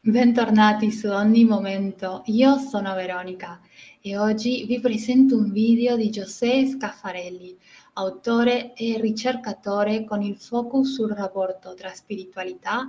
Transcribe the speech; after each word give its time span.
Bentornati 0.00 0.92
su 0.92 1.08
Ogni 1.08 1.44
Momento, 1.44 2.22
io 2.26 2.56
sono 2.56 2.94
Veronica 2.94 3.60
e 4.00 4.16
oggi 4.16 4.64
vi 4.64 4.78
presento 4.78 5.36
un 5.36 5.50
video 5.50 5.96
di 5.96 6.08
José 6.08 6.68
Scaffarelli, 6.68 7.58
autore 7.94 8.74
e 8.74 9.00
ricercatore 9.00 10.04
con 10.04 10.22
il 10.22 10.36
focus 10.36 10.94
sul 10.94 11.10
rapporto 11.10 11.74
tra 11.74 11.92
spiritualità 11.92 12.86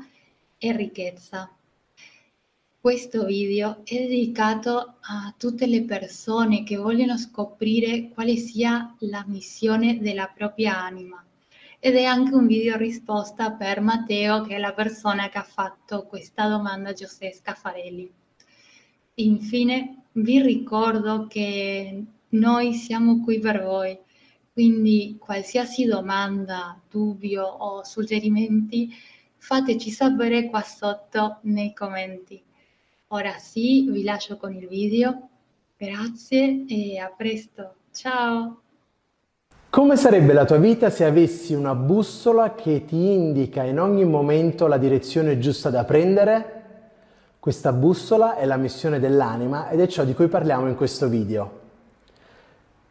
e 0.60 0.72
ricchezza. 0.72 1.52
Questo 2.80 3.26
video 3.26 3.82
è 3.86 3.96
dedicato 3.96 4.98
a 5.00 5.34
tutte 5.36 5.66
le 5.66 5.84
persone 5.86 6.64
che 6.64 6.78
vogliono 6.78 7.18
scoprire 7.18 8.10
quale 8.10 8.36
sia 8.36 8.96
la 9.00 9.26
missione 9.28 9.98
della 10.00 10.28
propria 10.28 10.78
anima 10.78 11.24
ed 11.80 11.96
è 11.96 12.04
anche 12.04 12.36
un 12.36 12.46
video 12.46 12.78
risposta 12.78 13.52
per 13.52 13.80
Matteo, 13.80 14.42
che 14.42 14.56
è 14.56 14.60
la 14.60 14.74
persona 14.74 15.30
che 15.30 15.38
ha 15.38 15.44
fatto 15.44 16.06
questa 16.06 16.48
domanda 16.48 16.90
a 16.90 16.94
Giuseppe 16.94 17.34
Scaffarelli. 17.34 18.12
Infine, 19.16 20.04
vi 20.14 20.42
ricordo 20.42 21.28
che 21.28 22.04
noi 22.30 22.74
siamo 22.74 23.22
qui 23.22 23.40
per 23.40 23.64
voi, 23.64 23.98
quindi 24.52 25.16
qualsiasi 25.20 25.86
domanda, 25.86 26.80
dubbio 26.90 27.46
o 27.46 27.84
suggerimenti, 27.84 28.94
fateci 29.38 29.90
sapere 29.90 30.50
qua 30.50 30.62
sotto 30.62 31.40
nei 31.44 31.74
commenti. 31.74 32.42
Ora 33.08 33.38
sì, 33.38 33.90
vi 33.90 34.04
lascio 34.04 34.38
con 34.38 34.54
il 34.54 34.68
video. 34.68 35.30
Grazie 35.78 36.66
e 36.68 36.98
a 37.00 37.08
presto. 37.08 37.76
Ciao! 37.92 38.69
Come 39.72 39.98
sarebbe 39.98 40.34
la 40.34 40.46
tua 40.46 40.58
vita 40.58 40.90
se 40.90 41.06
avessi 41.06 41.54
una 41.54 41.76
bussola 41.76 42.56
che 42.56 42.86
ti 42.86 43.12
indica 43.14 43.62
in 43.62 43.80
ogni 43.80 44.04
momento 44.04 44.66
la 44.66 44.80
direzione 44.80 45.38
giusta 45.38 45.70
da 45.70 45.84
prendere? 45.84 46.64
Questa 47.38 47.72
bussola 47.72 48.36
è 48.36 48.46
la 48.46 48.58
missione 48.58 49.00
dell'anima 49.00 49.70
ed 49.70 49.80
è 49.80 49.86
ciò 49.86 50.06
di 50.06 50.16
cui 50.16 50.28
parliamo 50.28 50.68
in 50.68 50.76
questo 50.76 51.08
video. 51.08 51.59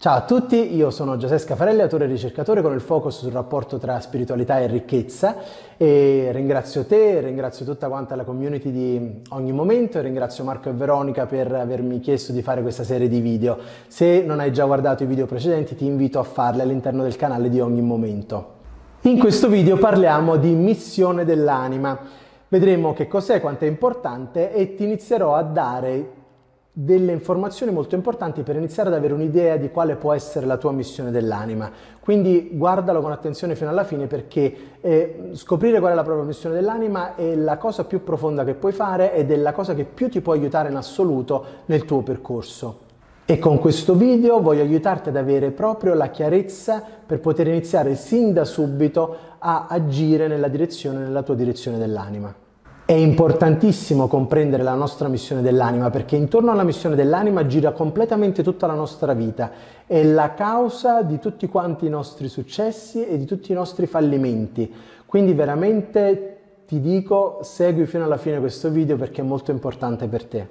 Ciao 0.00 0.14
a 0.14 0.20
tutti, 0.20 0.76
io 0.76 0.90
sono 0.90 1.16
Giuseppe 1.16 1.40
Scafarelli, 1.40 1.80
autore 1.80 2.04
e 2.04 2.06
ricercatore 2.06 2.62
con 2.62 2.72
il 2.72 2.80
focus 2.80 3.18
sul 3.18 3.32
rapporto 3.32 3.78
tra 3.78 3.98
spiritualità 3.98 4.60
e 4.60 4.68
ricchezza 4.68 5.38
e 5.76 6.28
ringrazio 6.30 6.86
te, 6.86 7.18
ringrazio 7.18 7.64
tutta 7.64 7.88
quanta 7.88 8.14
la 8.14 8.22
community 8.22 8.70
di 8.70 9.22
ogni 9.30 9.50
momento 9.50 9.98
e 9.98 10.02
ringrazio 10.02 10.44
Marco 10.44 10.68
e 10.68 10.72
Veronica 10.72 11.26
per 11.26 11.52
avermi 11.52 11.98
chiesto 11.98 12.30
di 12.30 12.42
fare 12.42 12.62
questa 12.62 12.84
serie 12.84 13.08
di 13.08 13.20
video. 13.20 13.58
Se 13.88 14.22
non 14.24 14.38
hai 14.38 14.52
già 14.52 14.66
guardato 14.66 15.02
i 15.02 15.06
video 15.06 15.26
precedenti 15.26 15.74
ti 15.74 15.86
invito 15.86 16.20
a 16.20 16.22
farli 16.22 16.60
all'interno 16.60 17.02
del 17.02 17.16
canale 17.16 17.48
di 17.48 17.58
ogni 17.58 17.82
momento. 17.82 18.52
In 19.00 19.18
questo 19.18 19.48
video 19.48 19.78
parliamo 19.78 20.36
di 20.36 20.52
missione 20.52 21.24
dell'anima. 21.24 21.98
Vedremo 22.46 22.92
che 22.92 23.08
cos'è, 23.08 23.40
quanto 23.40 23.64
è 23.64 23.68
importante 23.68 24.52
e 24.54 24.76
ti 24.76 24.84
inizierò 24.84 25.34
a 25.34 25.42
dare 25.42 26.17
delle 26.72 27.12
informazioni 27.12 27.72
molto 27.72 27.94
importanti 27.94 28.42
per 28.42 28.56
iniziare 28.56 28.88
ad 28.88 28.94
avere 28.94 29.12
un'idea 29.12 29.56
di 29.56 29.70
quale 29.70 29.96
può 29.96 30.12
essere 30.12 30.46
la 30.46 30.56
tua 30.56 30.70
missione 30.70 31.10
dell'anima. 31.10 31.70
Quindi 31.98 32.50
guardalo 32.52 33.00
con 33.00 33.10
attenzione 33.10 33.56
fino 33.56 33.70
alla 33.70 33.84
fine 33.84 34.06
perché 34.06 34.56
eh, 34.80 35.30
scoprire 35.32 35.80
qual 35.80 35.92
è 35.92 35.94
la 35.94 36.04
propria 36.04 36.24
missione 36.24 36.54
dell'anima 36.54 37.16
è 37.16 37.34
la 37.34 37.56
cosa 37.56 37.84
più 37.84 38.04
profonda 38.04 38.44
che 38.44 38.54
puoi 38.54 38.72
fare 38.72 39.12
ed 39.12 39.32
è 39.32 39.36
la 39.36 39.52
cosa 39.52 39.74
che 39.74 39.84
più 39.84 40.08
ti 40.08 40.20
può 40.20 40.32
aiutare 40.32 40.68
in 40.68 40.76
assoluto 40.76 41.44
nel 41.66 41.84
tuo 41.84 42.02
percorso. 42.02 42.86
E 43.24 43.38
con 43.38 43.58
questo 43.58 43.94
video 43.94 44.40
voglio 44.40 44.62
aiutarti 44.62 45.10
ad 45.10 45.16
avere 45.16 45.50
proprio 45.50 45.92
la 45.92 46.08
chiarezza 46.08 46.82
per 47.04 47.20
poter 47.20 47.48
iniziare 47.48 47.94
sin 47.94 48.32
da 48.32 48.46
subito 48.46 49.16
a 49.38 49.66
agire 49.68 50.28
nella 50.28 50.48
direzione, 50.48 51.00
nella 51.00 51.22
tua 51.22 51.34
direzione 51.34 51.76
dell'anima. 51.76 52.46
È 52.88 52.94
importantissimo 52.94 54.08
comprendere 54.08 54.62
la 54.62 54.72
nostra 54.72 55.08
missione 55.08 55.42
dell'anima 55.42 55.90
perché 55.90 56.16
intorno 56.16 56.52
alla 56.52 56.62
missione 56.62 56.96
dell'anima 56.96 57.46
gira 57.46 57.72
completamente 57.72 58.42
tutta 58.42 58.66
la 58.66 58.72
nostra 58.72 59.12
vita, 59.12 59.50
è 59.86 60.02
la 60.02 60.32
causa 60.32 61.02
di 61.02 61.18
tutti 61.18 61.48
quanti 61.48 61.84
i 61.84 61.90
nostri 61.90 62.28
successi 62.28 63.06
e 63.06 63.18
di 63.18 63.26
tutti 63.26 63.52
i 63.52 63.54
nostri 63.54 63.84
fallimenti. 63.86 64.72
Quindi 65.04 65.34
veramente 65.34 66.62
ti 66.66 66.80
dico 66.80 67.40
segui 67.42 67.84
fino 67.84 68.04
alla 68.04 68.16
fine 68.16 68.40
questo 68.40 68.70
video 68.70 68.96
perché 68.96 69.20
è 69.20 69.24
molto 69.24 69.50
importante 69.50 70.06
per 70.06 70.24
te. 70.24 70.48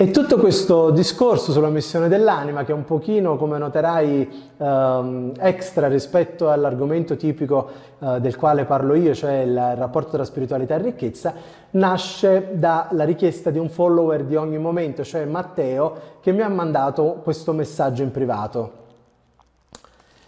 E 0.00 0.10
tutto 0.12 0.38
questo 0.38 0.88
discorso 0.88 1.52
sulla 1.52 1.68
missione 1.68 2.08
dell'anima, 2.08 2.64
che 2.64 2.72
è 2.72 2.74
un 2.74 2.86
pochino, 2.86 3.36
come 3.36 3.58
noterai, 3.58 4.52
ehm, 4.56 5.32
extra 5.38 5.88
rispetto 5.88 6.48
all'argomento 6.48 7.16
tipico 7.16 7.68
eh, 7.98 8.18
del 8.18 8.34
quale 8.36 8.64
parlo 8.64 8.94
io, 8.94 9.12
cioè 9.12 9.40
il 9.40 9.54
rapporto 9.54 10.12
tra 10.12 10.24
spiritualità 10.24 10.76
e 10.76 10.78
ricchezza, 10.78 11.34
nasce 11.72 12.52
dalla 12.52 13.04
richiesta 13.04 13.50
di 13.50 13.58
un 13.58 13.68
follower 13.68 14.24
di 14.24 14.36
ogni 14.36 14.56
momento, 14.56 15.04
cioè 15.04 15.26
Matteo, 15.26 16.16
che 16.22 16.32
mi 16.32 16.40
ha 16.40 16.48
mandato 16.48 17.20
questo 17.22 17.52
messaggio 17.52 18.02
in 18.02 18.10
privato. 18.10 18.72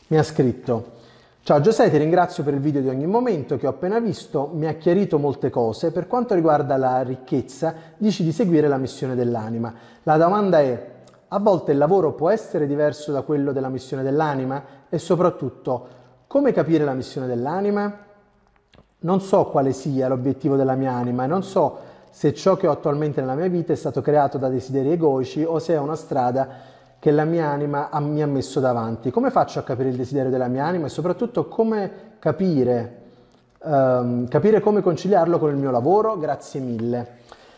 Mi 0.09 0.19
ha 0.19 0.23
scritto 0.23 1.01
Ciao 1.45 1.61
Giuseppe, 1.61 1.91
ti 1.91 1.97
ringrazio 1.97 2.45
per 2.45 2.55
il 2.55 2.61
video 2.61 2.81
di 2.83 2.89
ogni 2.89 3.09
momento 3.09 3.57
che 3.57 3.67
ho 3.67 3.71
appena 3.71 3.99
visto, 3.99 4.51
mi 4.53 4.69
ha 4.69 4.75
chiarito 4.75 5.19
molte 5.19 5.51
cose. 5.51 5.91
Per 5.91 6.07
quanto 6.07 6.37
riguarda 6.37 6.77
la 6.77 7.03
ricchezza, 7.03 7.75
dici 7.97 8.23
di 8.23 8.31
seguire 8.31 8.69
la 8.69 8.77
missione 8.77 9.17
dell'anima. 9.17 9.75
La 10.05 10.17
domanda 10.19 10.61
è, 10.61 10.91
a 11.27 11.41
volte 11.41 11.73
il 11.73 11.79
lavoro 11.79 12.13
può 12.13 12.31
essere 12.31 12.69
diverso 12.69 13.11
da 13.11 13.23
quello 13.23 13.51
della 13.51 13.71
missione 13.71 14.05
dell'anima? 14.05 14.63
E 14.89 14.99
soprattutto, 14.99 15.89
come 16.29 16.53
capire 16.53 16.85
la 16.85 16.95
missione 16.95 17.27
dell'anima? 17.27 17.93
Non 19.01 19.21
so 19.21 19.47
quale 19.47 19.73
sia 19.73 20.07
l'obiettivo 20.07 20.55
della 20.55 20.77
mia 20.77 20.93
anima 20.93 21.25
e 21.25 21.27
non 21.27 21.43
so 21.43 21.77
se 22.09 22.33
ciò 22.35 22.55
che 22.55 22.69
ho 22.69 22.71
attualmente 22.71 23.21
nella 23.21 23.35
mia 23.35 23.49
vita 23.49 23.73
è 23.73 23.77
stato 23.77 24.01
creato 24.01 24.39
da 24.39 24.49
desideri 24.49 24.93
egoici 24.93 25.43
o 25.43 25.59
se 25.59 25.73
è 25.73 25.79
una 25.79 25.97
strada 25.97 26.49
che 27.03 27.11
la 27.11 27.25
mia 27.25 27.49
anima 27.49 27.91
ha, 27.91 27.99
mi 27.99 28.23
ha 28.23 28.29
messo 28.29 28.61
davanti. 28.61 29.11
Come 29.11 29.33
faccio 29.33 29.59
a 29.59 29.63
capire 29.65 29.89
il 29.89 29.97
desiderio 29.97 30.31
della 30.31 30.47
mia 30.47 30.65
anima 30.65 30.87
e 30.87 30.89
soprattutto 30.89 31.49
come 31.49 31.91
capire, 32.21 33.01
um, 33.65 34.29
capire 34.29 34.61
come 34.61 34.83
conciliarlo 34.83 35.37
con 35.41 35.51
il 35.51 35.57
mio 35.57 35.73
lavoro? 35.73 36.17
Grazie 36.17 36.61
mille. 36.61 37.09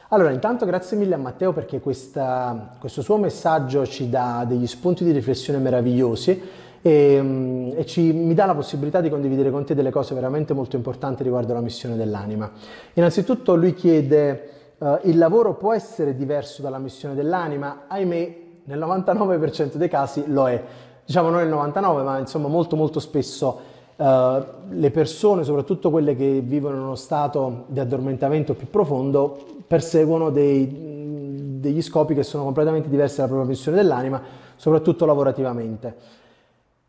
Allora, 0.08 0.30
intanto 0.30 0.64
grazie 0.64 0.96
mille 0.96 1.16
a 1.16 1.18
Matteo 1.18 1.52
perché 1.52 1.78
questa, 1.80 2.70
questo 2.80 3.02
suo 3.02 3.18
messaggio 3.18 3.84
ci 3.84 4.08
dà 4.08 4.46
degli 4.48 4.66
spunti 4.66 5.04
di 5.04 5.10
riflessione 5.10 5.58
meravigliosi 5.58 6.40
e, 6.80 7.18
um, 7.20 7.74
e 7.76 7.84
ci, 7.84 8.14
mi 8.14 8.32
dà 8.32 8.46
la 8.46 8.54
possibilità 8.54 9.02
di 9.02 9.10
condividere 9.10 9.50
con 9.50 9.66
te 9.66 9.74
delle 9.74 9.90
cose 9.90 10.14
veramente 10.14 10.54
molto 10.54 10.76
importanti 10.76 11.22
riguardo 11.22 11.52
la 11.52 11.60
missione 11.60 11.96
dell'anima. 11.96 12.50
Innanzitutto 12.94 13.54
lui 13.56 13.74
chiede, 13.74 14.48
uh, 14.78 15.00
il 15.02 15.18
lavoro 15.18 15.52
può 15.52 15.74
essere 15.74 16.16
diverso 16.16 16.62
dalla 16.62 16.78
missione 16.78 17.14
dell'anima? 17.14 17.82
Ahimè, 17.88 18.43
nel 18.64 18.78
99% 18.78 19.74
dei 19.74 19.88
casi 19.88 20.24
lo 20.26 20.48
è. 20.48 20.62
Diciamo 21.04 21.28
non 21.30 21.42
il 21.42 21.48
99, 21.48 22.02
ma 22.02 22.18
insomma 22.18 22.48
molto 22.48 22.76
molto 22.76 23.00
spesso 23.00 23.72
Uh, 23.96 24.42
le 24.70 24.90
persone, 24.90 25.44
soprattutto 25.44 25.88
quelle 25.88 26.16
che 26.16 26.40
vivono 26.40 26.74
in 26.74 26.82
uno 26.82 26.94
stato 26.96 27.66
di 27.68 27.78
addormentamento 27.78 28.54
più 28.54 28.68
profondo, 28.68 29.38
perseguono 29.68 30.30
dei, 30.30 31.60
degli 31.60 31.80
scopi 31.80 32.12
che 32.12 32.24
sono 32.24 32.42
completamente 32.42 32.88
diversi 32.88 33.16
dalla 33.18 33.28
propria 33.28 33.48
missione 33.48 33.76
dell'anima, 33.76 34.20
soprattutto 34.56 35.06
lavorativamente. 35.06 35.94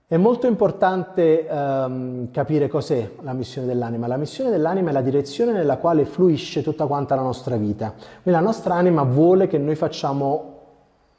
È 0.08 0.18
molto 0.18 0.48
importante 0.48 1.48
um, 1.48 2.32
capire 2.32 2.68
cos'è 2.68 3.12
la 3.22 3.34
missione 3.34 3.68
dell'anima. 3.68 4.08
La 4.08 4.18
missione 4.18 4.50
dell'anima 4.50 4.90
è 4.90 4.94
la 4.94 5.02
direzione 5.02 5.52
nella 5.52 5.78
quale 5.78 6.06
fluisce 6.06 6.64
tutta 6.64 6.88
quanta 6.88 7.14
la 7.14 7.22
nostra 7.22 7.56
vita. 7.56 7.94
Quindi 7.94 8.40
la 8.40 8.40
nostra 8.40 8.74
anima 8.74 9.04
vuole 9.04 9.48
che 9.48 9.60
noi 9.60 9.76
facciamo 9.76 10.55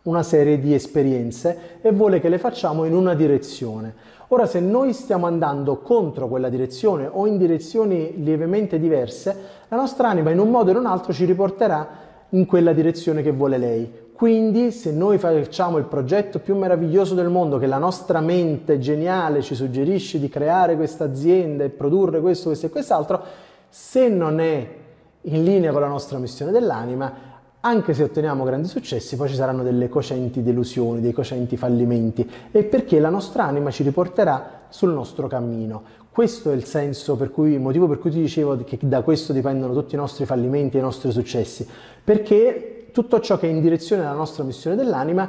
una 0.07 0.23
serie 0.23 0.59
di 0.59 0.75
esperienze 0.75 1.79
e 1.81 1.93
vuole 1.93 2.21
che 2.21 2.29
le 2.29 2.39
facciamo 2.39 2.85
in 2.85 2.95
una 2.95 3.15
direzione. 3.15 3.95
Ora, 4.29 4.47
se 4.47 4.59
noi 4.59 4.93
stiamo 4.93 5.27
andando 5.27 5.77
contro 5.79 6.27
quella 6.27 6.49
direzione 6.49 7.09
o 7.11 7.27
in 7.27 7.39
direzioni 7.39 8.15
lievemente 8.17 8.81
diverse, 8.81 9.37
la 9.69 9.77
nostra 9.77 10.09
anima 10.09 10.31
in 10.31 10.41
un 10.41 10.51
modo 10.51 10.71
o 10.71 10.73
in 10.73 10.79
un 10.79 10.87
altro 10.87 11.13
ci 11.13 11.25
riporterà 11.25 12.05
in 12.31 12.45
quella 12.47 12.73
direzione 12.73 13.23
che 13.23 13.31
vuole 13.31 13.59
lei. 13.59 14.05
Quindi, 14.13 14.71
se 14.73 14.93
noi 14.93 15.19
facciamo 15.19 15.77
il 15.77 15.85
progetto 15.85 16.39
più 16.39 16.57
meraviglioso 16.57 17.15
del 17.15 17.29
mondo, 17.29 17.59
che 17.59 17.67
la 17.67 17.79
nostra 17.79 18.21
mente 18.21 18.79
geniale 18.79 19.43
ci 19.43 19.55
suggerisce 19.55 20.19
di 20.19 20.29
creare 20.29 20.75
questa 20.75 21.05
azienda 21.05 21.65
e 21.65 21.69
produrre 21.69 22.21
questo, 22.21 22.49
questo 22.49 22.67
e 22.67 22.71
quest'altro, 22.71 23.23
se 23.69 24.09
non 24.09 24.41
è 24.41 24.69
in 25.21 25.45
linea 25.45 25.71
con 25.71 25.83
la 25.83 25.89
nostra 25.89 26.19
missione 26.19 26.51
dell'anima, 26.51 27.26
anche 27.67 27.95
se 27.95 28.05
otteniamo 28.05 28.45
grandi 28.45 28.69
successi, 28.69 29.17
poi 29.17 29.29
ci 29.29 29.35
saranno 29.35 29.65
delle 29.65 29.89
cocenti 29.89 30.41
delusioni, 30.41 31.01
dei 31.01 31.13
cocenti 31.13 31.57
fallimenti, 31.57 32.29
e 32.53 32.63
perché 32.63 33.01
la 33.01 33.09
nostra 33.09 33.45
anima 33.45 33.73
ci 33.73 33.83
riporterà 33.83 34.67
sul 34.69 34.93
nostro 34.93 35.27
cammino. 35.27 35.83
Questo 36.13 36.53
è 36.53 36.55
il 36.55 36.65
senso 36.65 37.17
per 37.17 37.33
cui, 37.33 37.55
il 37.55 37.61
motivo 37.61 37.89
per 37.89 37.99
cui 37.99 38.11
ti 38.13 38.21
dicevo 38.21 38.57
che 38.59 38.79
da 38.83 39.03
questo 39.03 39.33
dipendono 39.33 39.73
tutti 39.73 39.97
i 39.97 39.99
nostri 39.99 40.27
fallimenti 40.27 40.77
e 40.77 40.79
i 40.79 40.83
nostri 40.83 41.11
successi, 41.11 41.67
perché 42.05 42.91
tutto 42.93 43.19
ciò 43.19 43.37
che 43.37 43.49
è 43.49 43.51
in 43.51 43.61
direzione 43.61 44.03
della 44.03 44.15
nostra 44.15 44.45
missione 44.45 44.77
dell'anima 44.77 45.29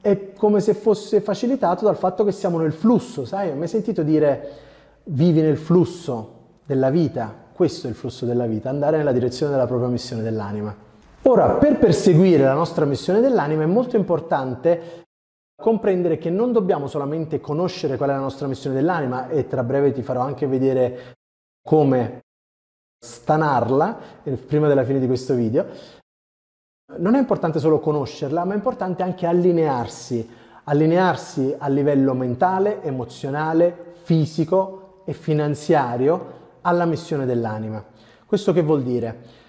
è 0.00 0.32
come 0.34 0.60
se 0.60 0.74
fosse 0.74 1.20
facilitato 1.20 1.84
dal 1.84 1.96
fatto 1.96 2.22
che 2.22 2.30
siamo 2.30 2.58
nel 2.58 2.72
flusso, 2.72 3.24
sai? 3.24 3.50
Ho 3.50 3.56
mai 3.56 3.66
sentito 3.66 4.04
dire 4.04 4.50
vivi 5.04 5.40
nel 5.40 5.58
flusso 5.58 6.34
della 6.64 6.90
vita? 6.90 7.34
Questo 7.52 7.88
è 7.88 7.90
il 7.90 7.96
flusso 7.96 8.24
della 8.24 8.46
vita, 8.46 8.70
andare 8.70 8.98
nella 8.98 9.12
direzione 9.12 9.50
della 9.50 9.66
propria 9.66 9.88
missione 9.88 10.22
dell'anima. 10.22 10.90
Ora, 11.24 11.54
per 11.54 11.78
perseguire 11.78 12.42
la 12.42 12.54
nostra 12.54 12.84
missione 12.84 13.20
dell'anima 13.20 13.62
è 13.62 13.66
molto 13.66 13.96
importante 13.96 15.04
comprendere 15.54 16.18
che 16.18 16.30
non 16.30 16.50
dobbiamo 16.50 16.88
solamente 16.88 17.38
conoscere 17.38 17.96
qual 17.96 18.10
è 18.10 18.12
la 18.12 18.18
nostra 18.18 18.48
missione 18.48 18.74
dell'anima 18.74 19.28
e 19.28 19.46
tra 19.46 19.62
breve 19.62 19.92
ti 19.92 20.02
farò 20.02 20.22
anche 20.22 20.48
vedere 20.48 21.14
come 21.62 22.22
stanarla 22.98 24.22
eh, 24.24 24.32
prima 24.32 24.66
della 24.66 24.82
fine 24.82 24.98
di 24.98 25.06
questo 25.06 25.34
video. 25.34 25.66
Non 26.96 27.14
è 27.14 27.18
importante 27.18 27.60
solo 27.60 27.78
conoscerla, 27.78 28.44
ma 28.44 28.54
è 28.54 28.56
importante 28.56 29.04
anche 29.04 29.24
allinearsi, 29.24 30.28
allinearsi 30.64 31.54
a 31.56 31.68
livello 31.68 32.14
mentale, 32.14 32.82
emozionale, 32.82 33.94
fisico 34.02 35.02
e 35.04 35.12
finanziario 35.12 36.40
alla 36.62 36.84
missione 36.84 37.26
dell'anima. 37.26 37.82
Questo 38.26 38.52
che 38.52 38.62
vuol 38.62 38.82
dire? 38.82 39.41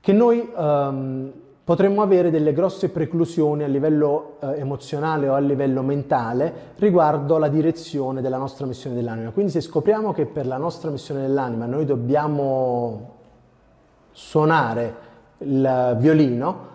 Che 0.00 0.12
noi 0.12 0.50
um, 0.56 1.30
potremmo 1.62 2.02
avere 2.02 2.30
delle 2.30 2.52
grosse 2.52 2.88
preclusioni 2.88 3.62
a 3.62 3.66
livello 3.68 4.38
eh, 4.40 4.58
emozionale 4.58 5.28
o 5.28 5.34
a 5.34 5.38
livello 5.38 5.82
mentale 5.82 6.72
riguardo 6.76 7.38
la 7.38 7.48
direzione 7.48 8.20
della 8.20 8.38
nostra 8.38 8.66
missione 8.66 8.96
dell'anima. 8.96 9.30
Quindi 9.30 9.52
se 9.52 9.60
scopriamo 9.60 10.12
che 10.12 10.26
per 10.26 10.46
la 10.46 10.56
nostra 10.56 10.90
missione 10.90 11.20
dell'anima 11.20 11.66
noi 11.66 11.84
dobbiamo 11.84 13.18
suonare 14.10 14.94
il 15.38 15.96
violino, 15.98 16.68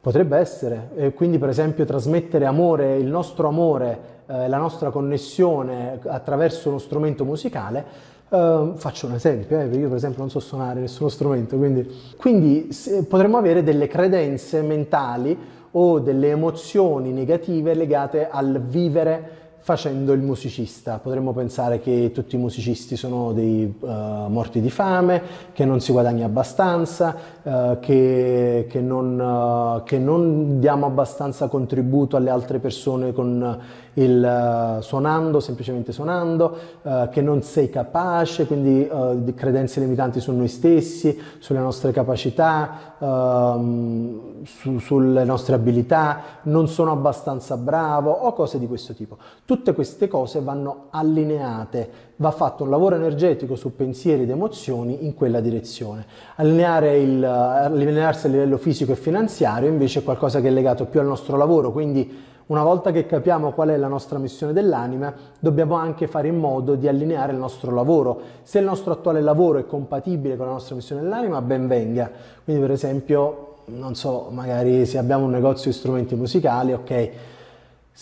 potrebbe 0.00 0.38
essere, 0.38 0.90
e 0.94 1.12
quindi 1.12 1.38
per 1.38 1.50
esempio 1.50 1.84
trasmettere 1.84 2.46
amore, 2.46 2.96
il 2.96 3.08
nostro 3.08 3.48
amore, 3.48 4.22
eh, 4.26 4.48
la 4.48 4.56
nostra 4.56 4.90
connessione 4.90 6.00
attraverso 6.06 6.70
uno 6.70 6.78
strumento 6.78 7.24
musicale, 7.24 7.84
Uh, 8.30 8.76
faccio 8.76 9.08
un 9.08 9.14
esempio, 9.14 9.58
eh, 9.58 9.64
io 9.64 9.88
per 9.88 9.96
esempio 9.96 10.20
non 10.20 10.30
so 10.30 10.38
suonare 10.38 10.78
nessuno 10.78 11.08
strumento, 11.08 11.56
quindi, 11.56 11.84
quindi 12.16 12.68
potremmo 13.08 13.38
avere 13.38 13.64
delle 13.64 13.88
credenze 13.88 14.62
mentali 14.62 15.36
o 15.72 15.98
delle 15.98 16.28
emozioni 16.28 17.10
negative 17.10 17.74
legate 17.74 18.28
al 18.30 18.62
vivere 18.62 19.49
facendo 19.60 20.12
il 20.12 20.20
musicista. 20.20 20.98
Potremmo 20.98 21.32
pensare 21.32 21.80
che 21.80 22.10
tutti 22.12 22.36
i 22.36 22.38
musicisti 22.38 22.96
sono 22.96 23.32
dei 23.32 23.72
uh, 23.78 23.86
morti 24.28 24.60
di 24.60 24.70
fame, 24.70 25.22
che 25.52 25.64
non 25.64 25.80
si 25.80 25.92
guadagna 25.92 26.26
abbastanza, 26.26 27.14
uh, 27.42 27.78
che, 27.78 28.66
che, 28.68 28.80
non, 28.80 29.18
uh, 29.20 29.82
che, 29.84 29.98
non, 29.98 30.58
diamo 30.60 30.86
abbastanza 30.86 31.48
contributo 31.48 32.16
alle 32.16 32.30
altre 32.30 32.58
persone 32.58 33.12
il 33.94 34.78
suonando, 34.80 35.40
semplicemente 35.40 35.92
suonando, 35.92 36.56
che 37.10 37.20
non 37.20 37.42
sei 37.42 37.68
capace, 37.68 38.46
quindi 38.46 38.88
credenze 39.34 39.80
limitanti 39.80 40.20
su 40.20 40.32
noi 40.32 40.46
stessi, 40.46 41.20
sulle 41.38 41.58
nostre 41.58 41.90
capacità, 41.90 42.94
ehm, 42.98 44.44
su, 44.44 44.78
sulle 44.78 45.24
nostre 45.24 45.54
abilità, 45.56 46.20
non 46.42 46.68
sono 46.68 46.92
abbastanza 46.92 47.56
bravo 47.56 48.10
o 48.10 48.32
cose 48.32 48.58
di 48.58 48.66
questo 48.66 48.94
tipo. 48.94 49.18
Tutte 49.50 49.74
queste 49.74 50.06
cose 50.06 50.40
vanno 50.40 50.84
allineate, 50.90 51.90
va 52.18 52.30
fatto 52.30 52.62
un 52.62 52.70
lavoro 52.70 52.94
energetico 52.94 53.56
su 53.56 53.74
pensieri 53.74 54.22
ed 54.22 54.30
emozioni 54.30 55.04
in 55.04 55.12
quella 55.14 55.40
direzione. 55.40 56.06
Il, 56.36 57.24
allinearsi 57.24 58.28
a 58.28 58.30
livello 58.30 58.58
fisico 58.58 58.92
e 58.92 58.94
finanziario 58.94 59.68
invece 59.68 59.98
è 59.98 60.02
qualcosa 60.04 60.40
che 60.40 60.46
è 60.46 60.50
legato 60.52 60.84
più 60.84 61.00
al 61.00 61.06
nostro 61.06 61.36
lavoro, 61.36 61.72
quindi 61.72 62.16
una 62.46 62.62
volta 62.62 62.92
che 62.92 63.06
capiamo 63.06 63.50
qual 63.50 63.70
è 63.70 63.76
la 63.76 63.88
nostra 63.88 64.20
missione 64.20 64.52
dell'anima, 64.52 65.12
dobbiamo 65.40 65.74
anche 65.74 66.06
fare 66.06 66.28
in 66.28 66.38
modo 66.38 66.76
di 66.76 66.86
allineare 66.86 67.32
il 67.32 67.38
nostro 67.38 67.74
lavoro. 67.74 68.20
Se 68.44 68.60
il 68.60 68.64
nostro 68.64 68.92
attuale 68.92 69.20
lavoro 69.20 69.58
è 69.58 69.66
compatibile 69.66 70.36
con 70.36 70.46
la 70.46 70.52
nostra 70.52 70.76
missione 70.76 71.02
dell'anima, 71.02 71.42
ben 71.42 71.66
venga. 71.66 72.08
Quindi 72.44 72.62
per 72.62 72.70
esempio, 72.70 73.56
non 73.64 73.96
so, 73.96 74.28
magari 74.30 74.86
se 74.86 74.96
abbiamo 74.96 75.24
un 75.24 75.32
negozio 75.32 75.72
di 75.72 75.76
strumenti 75.76 76.14
musicali, 76.14 76.72
ok, 76.72 77.10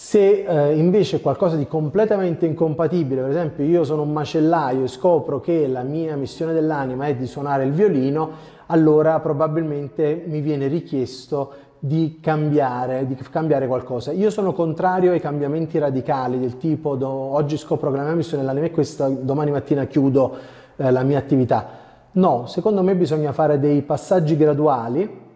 se 0.01 0.45
eh, 0.47 0.79
invece 0.79 1.17
è 1.17 1.21
qualcosa 1.21 1.57
di 1.57 1.67
completamente 1.67 2.47
incompatibile, 2.47 3.21
per 3.21 3.31
esempio 3.31 3.65
io 3.65 3.83
sono 3.83 4.03
un 4.03 4.13
macellaio 4.13 4.85
e 4.85 4.87
scopro 4.87 5.41
che 5.41 5.67
la 5.67 5.83
mia 5.83 6.15
missione 6.15 6.53
dell'anima 6.53 7.07
è 7.07 7.17
di 7.17 7.27
suonare 7.27 7.65
il 7.65 7.73
violino, 7.73 8.31
allora 8.67 9.19
probabilmente 9.19 10.23
mi 10.25 10.41
viene 10.41 10.69
richiesto 10.69 11.53
di 11.81 12.21
cambiare, 12.23 13.09
di 13.09 13.17
cambiare 13.17 13.67
qualcosa. 13.67 14.13
Io 14.13 14.31
sono 14.31 14.53
contrario 14.53 15.11
ai 15.11 15.21
cambiamenti 15.21 15.81
radicali 15.81 16.39
del 16.39 16.59
tipo 16.59 16.95
do, 16.95 17.09
oggi 17.09 17.57
scopro 17.57 17.91
che 17.91 17.97
la 17.97 18.05
mia 18.05 18.15
missione 18.15 18.45
dell'anima 18.45 18.67
è 18.67 18.71
questa, 18.71 19.09
domani 19.09 19.51
mattina 19.51 19.85
chiudo 19.87 20.37
eh, 20.77 20.93
la 20.93 21.03
mia 21.03 21.19
attività. 21.19 21.69
No, 22.13 22.47
secondo 22.47 22.85
me 22.85 22.95
bisogna 22.95 23.33
fare 23.33 23.59
dei 23.59 23.83
passaggi 23.83 24.37
graduali 24.37 25.27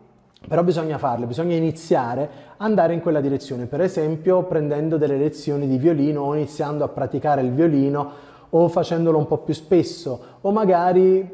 però 0.47 0.63
bisogna 0.63 0.99
farle, 0.99 1.27
bisogna 1.27 1.55
iniziare 1.55 2.31
a 2.57 2.65
andare 2.65 2.95
in 2.95 3.01
quella 3.01 3.21
direzione, 3.21 3.67
per 3.67 3.81
esempio 3.81 4.43
prendendo 4.45 4.97
delle 4.97 5.17
lezioni 5.17 5.67
di 5.67 5.79
violino 5.79 6.23
o 6.23 6.35
iniziando 6.35 6.85
a 6.85 6.89
praticare 6.89 7.43
il 7.43 7.53
violino 7.53 8.11
o 8.51 8.69
facendolo 8.69 9.19
un 9.19 9.27
po' 9.27 9.39
più 9.39 9.55
spesso 9.55 10.21
o 10.41 10.51
magari, 10.51 11.27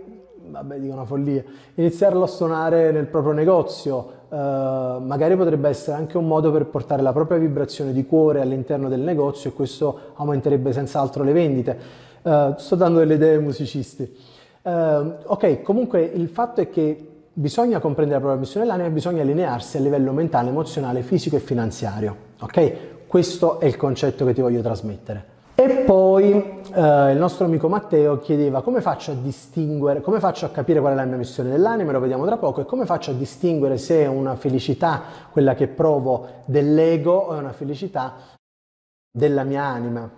vabbè 0.46 0.78
dico 0.78 0.92
una 0.92 1.04
follia, 1.04 1.42
iniziarlo 1.74 2.22
a 2.22 2.28
suonare 2.28 2.92
nel 2.92 3.06
proprio 3.06 3.32
negozio, 3.32 4.16
Uh, 4.28 5.00
magari 5.00 5.34
potrebbe 5.36 5.70
essere 5.70 5.96
anche 5.96 6.18
un 6.18 6.26
modo 6.26 6.52
per 6.52 6.66
portare 6.66 7.00
la 7.00 7.14
propria 7.14 7.38
vibrazione 7.38 7.94
di 7.94 8.04
cuore 8.04 8.42
all'interno 8.42 8.90
del 8.90 9.00
negozio 9.00 9.48
e 9.48 9.54
questo 9.54 9.98
aumenterebbe 10.16 10.70
senz'altro 10.70 11.24
le 11.24 11.32
vendite. 11.32 11.78
Uh, 12.20 12.52
sto 12.58 12.74
dando 12.74 12.98
delle 12.98 13.14
idee 13.14 13.36
ai 13.36 13.42
musicisti. 13.42 14.14
Uh, 14.60 15.14
ok, 15.24 15.62
comunque 15.62 16.02
il 16.02 16.28
fatto 16.28 16.60
è 16.60 16.68
che 16.68 17.17
bisogna 17.38 17.78
comprendere 17.78 18.18
la 18.18 18.24
propria 18.24 18.40
missione 18.40 18.66
dell'anima 18.66 18.88
e 18.88 18.92
bisogna 18.92 19.22
allinearsi 19.22 19.76
a 19.76 19.80
livello 19.80 20.12
mentale, 20.12 20.48
emozionale, 20.48 21.02
fisico 21.02 21.36
e 21.36 21.40
finanziario. 21.40 22.16
Ok? 22.40 23.06
Questo 23.06 23.60
è 23.60 23.66
il 23.66 23.76
concetto 23.76 24.26
che 24.26 24.34
ti 24.34 24.40
voglio 24.40 24.60
trasmettere. 24.60 25.36
E 25.54 25.82
poi 25.84 26.32
eh, 26.32 27.12
il 27.12 27.18
nostro 27.18 27.44
amico 27.44 27.68
Matteo 27.68 28.18
chiedeva 28.18 28.62
come 28.62 28.80
faccio 28.80 29.12
a 29.12 29.14
distinguere, 29.14 30.00
come 30.00 30.20
faccio 30.20 30.46
a 30.46 30.50
capire 30.50 30.80
qual 30.80 30.92
è 30.92 30.96
la 30.96 31.04
mia 31.04 31.16
missione 31.16 31.50
dell'anima, 31.50 31.92
lo 31.92 32.00
vediamo 32.00 32.24
tra 32.26 32.36
poco, 32.36 32.60
e 32.60 32.64
come 32.64 32.86
faccio 32.86 33.12
a 33.12 33.14
distinguere 33.14 33.78
se 33.78 34.02
è 34.02 34.06
una 34.06 34.34
felicità 34.36 35.02
quella 35.30 35.54
che 35.54 35.68
provo 35.68 36.42
dell'ego 36.44 37.12
o 37.12 37.34
è 37.34 37.38
una 37.38 37.52
felicità 37.52 38.14
della 39.10 39.44
mia 39.44 39.64
anima. 39.64 40.10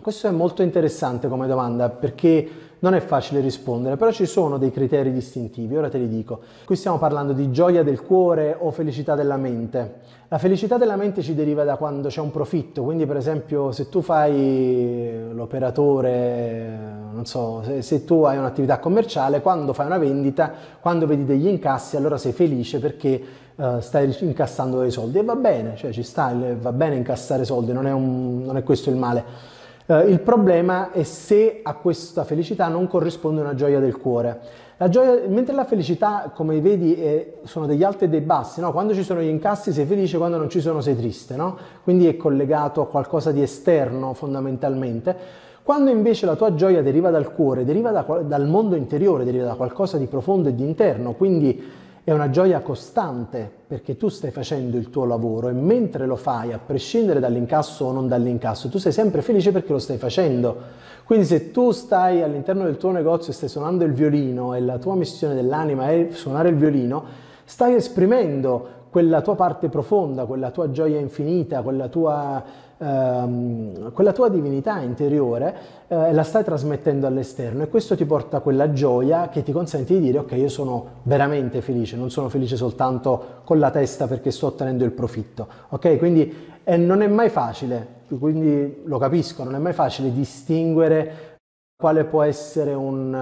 Questo 0.00 0.28
è 0.28 0.30
molto 0.30 0.62
interessante 0.62 1.28
come 1.28 1.46
domanda 1.46 1.88
perché 1.88 2.48
non 2.78 2.94
è 2.94 3.00
facile 3.00 3.40
rispondere, 3.40 3.96
però 3.96 4.12
ci 4.12 4.26
sono 4.26 4.58
dei 4.58 4.70
criteri 4.70 5.12
distintivi, 5.12 5.76
ora 5.76 5.88
te 5.88 5.98
li 5.98 6.08
dico. 6.08 6.40
Qui 6.64 6.76
stiamo 6.76 6.98
parlando 6.98 7.32
di 7.32 7.50
gioia 7.50 7.82
del 7.82 8.02
cuore 8.02 8.54
o 8.58 8.70
felicità 8.70 9.14
della 9.14 9.36
mente. 9.36 10.14
La 10.28 10.38
felicità 10.38 10.76
della 10.76 10.96
mente 10.96 11.22
ci 11.22 11.34
deriva 11.34 11.64
da 11.64 11.76
quando 11.76 12.08
c'è 12.08 12.20
un 12.20 12.30
profitto, 12.30 12.82
quindi 12.82 13.06
per 13.06 13.16
esempio 13.16 13.72
se 13.72 13.88
tu 13.88 14.02
fai 14.02 15.32
l'operatore, 15.32 16.78
non 17.12 17.24
so, 17.24 17.62
se, 17.64 17.80
se 17.80 18.04
tu 18.04 18.24
hai 18.24 18.36
un'attività 18.36 18.78
commerciale, 18.78 19.40
quando 19.40 19.72
fai 19.72 19.86
una 19.86 19.98
vendita, 19.98 20.52
quando 20.80 21.06
vedi 21.06 21.24
degli 21.24 21.46
incassi, 21.46 21.96
allora 21.96 22.18
sei 22.18 22.32
felice 22.32 22.78
perché 22.78 23.22
uh, 23.54 23.80
stai 23.80 24.14
incassando 24.20 24.80
dei 24.80 24.90
soldi 24.90 25.18
e 25.18 25.24
va 25.24 25.36
bene, 25.36 25.76
cioè 25.76 25.92
ci 25.92 26.02
sta, 26.02 26.34
va 26.60 26.72
bene 26.72 26.96
incassare 26.96 27.44
soldi, 27.44 27.72
non 27.72 27.86
è, 27.86 27.92
un, 27.92 28.42
non 28.44 28.56
è 28.56 28.62
questo 28.62 28.90
il 28.90 28.96
male. 28.96 29.54
Uh, 29.86 30.08
il 30.08 30.18
problema 30.20 30.90
è 30.90 31.04
se 31.04 31.60
a 31.62 31.74
questa 31.74 32.24
felicità 32.24 32.66
non 32.66 32.88
corrisponde 32.88 33.40
una 33.40 33.54
gioia 33.54 33.78
del 33.78 33.96
cuore. 33.96 34.40
La 34.78 34.88
gioia, 34.88 35.26
mentre 35.28 35.54
la 35.54 35.64
felicità, 35.64 36.32
come 36.34 36.60
vedi, 36.60 36.94
è, 36.94 37.34
sono 37.44 37.66
degli 37.66 37.84
alti 37.84 38.04
e 38.04 38.08
dei 38.08 38.20
bassi, 38.20 38.60
no? 38.60 38.72
quando 38.72 38.94
ci 38.94 39.04
sono 39.04 39.22
gli 39.22 39.28
incassi 39.28 39.72
sei 39.72 39.86
felice, 39.86 40.18
quando 40.18 40.36
non 40.36 40.50
ci 40.50 40.60
sono 40.60 40.80
sei 40.80 40.96
triste, 40.96 41.36
no? 41.36 41.56
quindi 41.82 42.08
è 42.08 42.16
collegato 42.16 42.82
a 42.82 42.86
qualcosa 42.88 43.30
di 43.30 43.40
esterno 43.40 44.12
fondamentalmente. 44.12 45.16
Quando 45.62 45.90
invece 45.90 46.26
la 46.26 46.36
tua 46.36 46.54
gioia 46.54 46.82
deriva 46.82 47.10
dal 47.10 47.32
cuore, 47.32 47.64
deriva 47.64 47.90
da, 47.90 48.02
dal 48.22 48.46
mondo 48.46 48.74
interiore, 48.74 49.24
deriva 49.24 49.44
da 49.44 49.54
qualcosa 49.54 49.98
di 49.98 50.06
profondo 50.06 50.48
e 50.48 50.54
di 50.54 50.64
interno, 50.64 51.12
quindi 51.12 51.62
è 52.06 52.12
una 52.12 52.30
gioia 52.30 52.60
costante 52.60 53.50
perché 53.66 53.96
tu 53.96 54.06
stai 54.06 54.30
facendo 54.30 54.76
il 54.76 54.90
tuo 54.90 55.04
lavoro 55.06 55.48
e 55.48 55.52
mentre 55.52 56.06
lo 56.06 56.14
fai, 56.14 56.52
a 56.52 56.60
prescindere 56.64 57.18
dall'incasso 57.18 57.86
o 57.86 57.90
non 57.90 58.06
dall'incasso, 58.06 58.68
tu 58.68 58.78
sei 58.78 58.92
sempre 58.92 59.22
felice 59.22 59.50
perché 59.50 59.72
lo 59.72 59.80
stai 59.80 59.96
facendo. 59.96 60.56
Quindi 61.02 61.24
se 61.24 61.50
tu 61.50 61.72
stai 61.72 62.22
all'interno 62.22 62.62
del 62.62 62.76
tuo 62.76 62.92
negozio 62.92 63.32
e 63.32 63.34
stai 63.34 63.48
suonando 63.48 63.82
il 63.82 63.92
violino 63.92 64.54
e 64.54 64.60
la 64.60 64.78
tua 64.78 64.94
missione 64.94 65.34
dell'anima 65.34 65.90
è 65.90 66.10
suonare 66.12 66.50
il 66.50 66.54
violino, 66.54 67.02
stai 67.42 67.74
esprimendo 67.74 68.68
quella 68.88 69.20
tua 69.20 69.34
parte 69.34 69.68
profonda, 69.68 70.26
quella 70.26 70.52
tua 70.52 70.70
gioia 70.70 71.00
infinita, 71.00 71.62
quella 71.62 71.88
tua 71.88 72.40
ehm, 72.78 73.92
quella 73.92 74.12
tua 74.12 74.28
divinità 74.28 74.80
interiore 74.80 75.56
eh, 75.88 76.12
la 76.12 76.22
stai 76.22 76.44
trasmettendo 76.44 77.06
all'esterno 77.06 77.62
e 77.62 77.68
questo 77.68 77.96
ti 77.96 78.04
porta 78.04 78.40
quella 78.40 78.72
gioia 78.72 79.28
che 79.28 79.42
ti 79.42 79.52
consente 79.52 79.94
di 79.94 80.00
dire 80.00 80.18
ok 80.18 80.32
io 80.32 80.48
sono 80.48 80.86
veramente 81.02 81.60
felice, 81.60 81.96
non 81.96 82.10
sono 82.10 82.28
felice 82.28 82.56
soltanto 82.56 83.40
con 83.44 83.58
la 83.58 83.70
testa 83.70 84.06
perché 84.06 84.30
sto 84.30 84.46
ottenendo 84.46 84.84
il 84.84 84.92
profitto, 84.92 85.46
ok? 85.68 85.98
Quindi 85.98 86.54
eh, 86.64 86.76
non 86.76 87.02
è 87.02 87.06
mai 87.06 87.28
facile, 87.28 87.86
quindi 88.18 88.82
lo 88.84 88.98
capisco, 88.98 89.44
non 89.44 89.54
è 89.54 89.58
mai 89.58 89.72
facile 89.72 90.12
distinguere 90.12 91.34
quale 91.76 92.04
può 92.04 92.22
essere 92.22 92.72
un, 92.72 93.14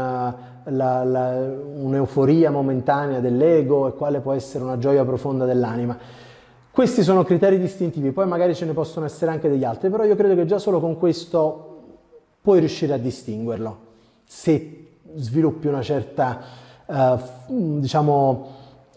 un'euforia 0.64 2.50
momentanea 2.50 3.18
dell'ego 3.18 3.88
e 3.88 3.94
quale 3.94 4.20
può 4.20 4.32
essere 4.32 4.62
una 4.64 4.78
gioia 4.78 5.04
profonda 5.04 5.44
dell'anima. 5.44 5.98
Questi 6.74 7.04
sono 7.04 7.22
criteri 7.22 7.60
distintivi, 7.60 8.10
poi 8.10 8.26
magari 8.26 8.52
ce 8.52 8.64
ne 8.64 8.72
possono 8.72 9.06
essere 9.06 9.30
anche 9.30 9.48
degli 9.48 9.62
altri, 9.62 9.90
però 9.90 10.02
io 10.02 10.16
credo 10.16 10.34
che 10.34 10.44
già 10.44 10.58
solo 10.58 10.80
con 10.80 10.98
questo 10.98 11.82
puoi 12.40 12.58
riuscire 12.58 12.92
a 12.92 12.96
distinguerlo, 12.96 13.78
se 14.24 14.96
sviluppi 15.14 15.68
una 15.68 15.82
certa, 15.82 16.40
uh, 16.86 17.78
diciamo, 17.78 18.48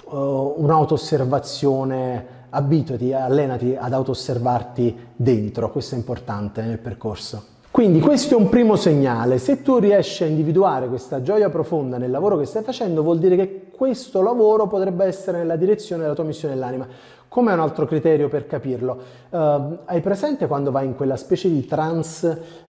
uh, 0.06 0.54
un'auto-osservazione, 0.58 2.26
abituati, 2.50 3.14
allenati 3.14 3.76
ad 3.80 3.94
auto-osservarti 3.94 5.10
dentro, 5.16 5.72
questo 5.72 5.94
è 5.94 6.00
importante 6.00 6.64
nel 6.64 6.80
percorso. 6.80 7.57
Quindi 7.78 8.00
questo 8.00 8.34
è 8.34 8.38
un 8.40 8.50
primo 8.50 8.76
segnale, 8.76 9.38
se 9.38 9.62
tu 9.62 9.78
riesci 9.78 10.24
a 10.24 10.26
individuare 10.26 10.88
questa 10.88 11.22
gioia 11.22 11.52
profonda 11.52 12.00
nel 12.00 12.10
lavoro 12.10 12.36
che 12.36 12.46
stai 12.46 12.64
facendo 12.64 13.04
vuol 13.04 13.20
dire 13.20 13.36
che 13.36 13.68
questo 13.70 14.24
lavoro 14.24 14.66
potrebbe 14.66 15.06
essere 15.06 15.38
nella 15.38 15.58
direzione 15.58 16.02
della 16.02 16.16
tua 16.16 16.24
missione 16.24 16.56
dell'anima. 16.56 16.88
Come 17.28 17.54
un 17.54 17.60
altro 17.60 17.86
criterio 17.86 18.30
per 18.30 18.48
capirlo? 18.48 19.00
Uh, 19.30 19.78
hai 19.86 20.02
presente 20.02 20.48
quando 20.48 20.72
vai 20.72 20.88
in 20.88 20.96
quella 20.96 21.18
specie 21.18 21.52
di 21.52 21.68
trance 21.68 22.66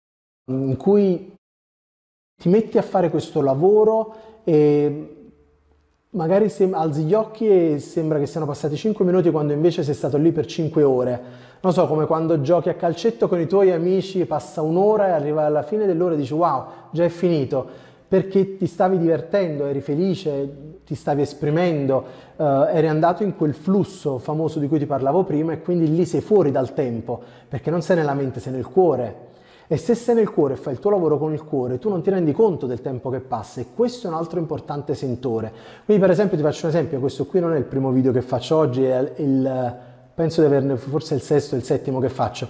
in 0.50 0.76
cui 0.76 1.34
ti 2.36 2.50
metti 2.50 2.76
a 2.76 2.82
fare 2.82 3.08
questo 3.08 3.40
lavoro 3.40 4.14
e 4.44 5.17
magari 6.10 6.52
alzi 6.72 7.02
gli 7.02 7.14
occhi 7.14 7.46
e 7.48 7.78
sembra 7.78 8.18
che 8.18 8.26
siano 8.26 8.46
passati 8.46 8.76
5 8.76 9.04
minuti 9.04 9.30
quando 9.30 9.52
invece 9.52 9.82
sei 9.82 9.94
stato 9.94 10.16
lì 10.16 10.32
per 10.32 10.46
5 10.46 10.82
ore 10.82 11.46
non 11.60 11.72
so, 11.72 11.88
come 11.88 12.06
quando 12.06 12.40
giochi 12.40 12.68
a 12.68 12.74
calcetto 12.74 13.26
con 13.26 13.40
i 13.40 13.48
tuoi 13.48 13.72
amici, 13.72 14.24
passa 14.26 14.62
un'ora 14.62 15.08
e 15.08 15.10
arriva 15.10 15.44
alla 15.44 15.64
fine 15.64 15.86
dell'ora 15.86 16.14
e 16.14 16.16
dici 16.16 16.32
wow, 16.32 16.66
già 16.92 17.02
è 17.02 17.08
finito, 17.08 17.66
perché 18.06 18.56
ti 18.56 18.66
stavi 18.66 18.96
divertendo, 18.96 19.66
eri 19.66 19.80
felice, 19.80 20.76
ti 20.86 20.94
stavi 20.94 21.22
esprimendo, 21.22 22.04
eh, 22.36 22.44
eri 22.44 22.86
andato 22.86 23.24
in 23.24 23.34
quel 23.34 23.54
flusso 23.54 24.18
famoso 24.18 24.60
di 24.60 24.68
cui 24.68 24.78
ti 24.78 24.86
parlavo 24.86 25.24
prima 25.24 25.52
e 25.52 25.60
quindi 25.60 25.92
lì 25.92 26.04
sei 26.06 26.20
fuori 26.20 26.52
dal 26.52 26.74
tempo, 26.74 27.20
perché 27.48 27.70
non 27.70 27.82
sei 27.82 27.96
nella 27.96 28.14
mente, 28.14 28.38
sei 28.38 28.52
nel 28.52 28.66
cuore. 28.66 29.26
E 29.70 29.76
se 29.76 29.94
sei 29.94 30.14
nel 30.14 30.30
cuore 30.30 30.54
e 30.54 30.56
fai 30.56 30.72
il 30.72 30.78
tuo 30.78 30.90
lavoro 30.90 31.18
con 31.18 31.34
il 31.34 31.44
cuore, 31.44 31.78
tu 31.78 31.90
non 31.90 32.00
ti 32.02 32.08
rendi 32.08 32.32
conto 32.32 32.66
del 32.66 32.80
tempo 32.80 33.10
che 33.10 33.20
passa 33.20 33.60
e 33.60 33.66
questo 33.74 34.06
è 34.06 34.10
un 34.10 34.16
altro 34.16 34.38
importante 34.38 34.94
sentore. 34.94 35.52
Quindi 35.84 36.02
per 36.02 36.10
esempio 36.10 36.38
ti 36.38 36.42
faccio 36.42 36.64
un 36.64 36.72
esempio, 36.72 36.98
questo 37.00 37.26
qui 37.26 37.38
non 37.38 37.52
è 37.52 37.58
il 37.58 37.64
primo 37.64 37.90
video 37.90 38.10
che 38.10 38.22
faccio 38.22 38.56
oggi, 38.56 38.84
è 38.84 39.12
il 39.16 39.76
penso 40.14 40.40
di 40.40 40.46
averne 40.46 40.76
forse 40.78 41.14
il 41.14 41.20
sesto 41.20 41.54
e 41.54 41.58
il 41.58 41.64
settimo 41.64 42.00
che 42.00 42.08
faccio. 42.08 42.48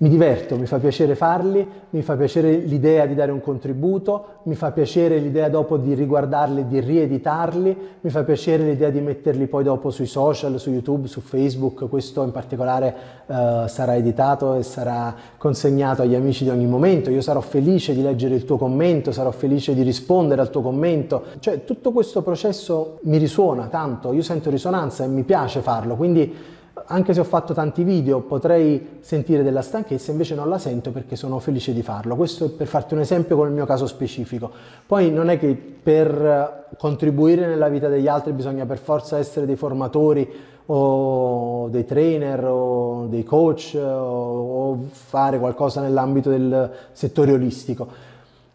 Mi 0.00 0.08
diverto, 0.08 0.56
mi 0.56 0.66
fa 0.66 0.78
piacere 0.78 1.16
farli, 1.16 1.66
mi 1.90 2.02
fa 2.02 2.14
piacere 2.14 2.54
l'idea 2.54 3.04
di 3.04 3.16
dare 3.16 3.32
un 3.32 3.40
contributo, 3.40 4.42
mi 4.44 4.54
fa 4.54 4.70
piacere 4.70 5.18
l'idea 5.18 5.48
dopo 5.48 5.76
di 5.76 5.92
riguardarli, 5.94 6.68
di 6.68 6.78
rieditarli, 6.78 7.76
mi 8.02 8.08
fa 8.08 8.22
piacere 8.22 8.62
l'idea 8.62 8.90
di 8.90 9.00
metterli 9.00 9.48
poi 9.48 9.64
dopo 9.64 9.90
sui 9.90 10.06
social, 10.06 10.60
su 10.60 10.70
YouTube, 10.70 11.08
su 11.08 11.20
Facebook, 11.20 11.88
questo 11.88 12.22
in 12.22 12.30
particolare 12.30 12.94
uh, 13.26 13.66
sarà 13.66 13.96
editato 13.96 14.54
e 14.54 14.62
sarà 14.62 15.12
consegnato 15.36 16.02
agli 16.02 16.14
amici 16.14 16.44
di 16.44 16.50
ogni 16.50 16.66
momento, 16.66 17.10
io 17.10 17.20
sarò 17.20 17.40
felice 17.40 17.92
di 17.92 18.02
leggere 18.02 18.36
il 18.36 18.44
tuo 18.44 18.56
commento, 18.56 19.10
sarò 19.10 19.32
felice 19.32 19.74
di 19.74 19.82
rispondere 19.82 20.40
al 20.40 20.50
tuo 20.50 20.62
commento, 20.62 21.24
cioè 21.40 21.64
tutto 21.64 21.90
questo 21.90 22.22
processo 22.22 23.00
mi 23.02 23.16
risuona 23.16 23.66
tanto, 23.66 24.12
io 24.12 24.22
sento 24.22 24.48
risonanza 24.48 25.02
e 25.02 25.08
mi 25.08 25.24
piace 25.24 25.60
farlo, 25.60 25.96
quindi 25.96 26.56
anche 26.86 27.14
se 27.14 27.20
ho 27.20 27.24
fatto 27.24 27.52
tanti 27.54 27.82
video 27.82 28.20
potrei 28.20 28.98
sentire 29.00 29.42
della 29.42 29.62
stanchezza, 29.62 30.10
invece 30.10 30.34
non 30.34 30.48
la 30.48 30.58
sento 30.58 30.90
perché 30.90 31.16
sono 31.16 31.38
felice 31.38 31.72
di 31.72 31.82
farlo. 31.82 32.16
Questo 32.16 32.46
è 32.46 32.48
per 32.48 32.66
farti 32.66 32.94
un 32.94 33.00
esempio 33.00 33.36
con 33.36 33.48
il 33.48 33.52
mio 33.52 33.66
caso 33.66 33.86
specifico. 33.86 34.50
Poi 34.86 35.10
non 35.10 35.30
è 35.30 35.38
che 35.38 35.54
per 35.54 36.66
contribuire 36.76 37.46
nella 37.46 37.68
vita 37.68 37.88
degli 37.88 38.08
altri 38.08 38.32
bisogna 38.32 38.66
per 38.66 38.78
forza 38.78 39.18
essere 39.18 39.46
dei 39.46 39.56
formatori 39.56 40.30
o 40.66 41.68
dei 41.70 41.84
trainer 41.84 42.44
o 42.44 43.06
dei 43.08 43.24
coach 43.24 43.78
o 43.80 44.78
fare 44.90 45.38
qualcosa 45.38 45.80
nell'ambito 45.80 46.30
del 46.30 46.70
settore 46.92 47.32
olistico. 47.32 47.86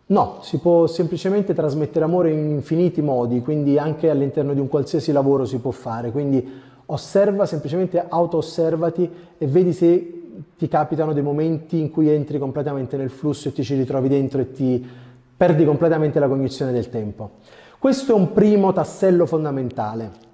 No, 0.06 0.39
si 0.42 0.60
può 0.60 0.86
semplicemente 0.86 1.53
trasmettere 1.53 2.06
amore 2.06 2.32
in 2.32 2.51
infiniti 2.51 3.01
modi, 3.01 3.42
quindi 3.42 3.80
anche 3.80 4.10
all'interno 4.10 4.53
di 4.53 4.60
un 4.60 4.68
qualsiasi 4.68 5.12
lavoro 5.12 5.46
si 5.46 5.58
può 5.60 5.72
fare. 5.72 6.12
Quindi 6.12 6.72
osserva, 6.93 7.45
semplicemente 7.45 8.03
auto-osservati 8.07 9.09
e 9.38 9.47
vedi 9.47 9.73
se 9.73 10.21
ti 10.57 10.67
capitano 10.67 11.13
dei 11.13 11.23
momenti 11.23 11.79
in 11.79 11.89
cui 11.89 12.09
entri 12.09 12.38
completamente 12.38 12.97
nel 12.97 13.09
flusso 13.09 13.50
e 13.50 13.53
ti 13.53 13.63
ci 13.63 13.75
ritrovi 13.75 14.07
dentro 14.07 14.41
e 14.41 14.51
ti 14.51 14.85
perdi 15.35 15.65
completamente 15.65 16.19
la 16.19 16.27
cognizione 16.27 16.71
del 16.71 16.89
tempo. 16.89 17.31
Questo 17.79 18.13
è 18.13 18.15
un 18.15 18.31
primo 18.31 18.71
tassello 18.71 19.25
fondamentale. 19.25 20.31